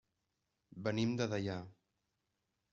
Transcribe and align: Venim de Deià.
Venim 0.87 1.13
de 1.21 1.29
Deià. 1.35 1.61